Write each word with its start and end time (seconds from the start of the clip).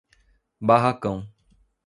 Barracão 0.59 1.29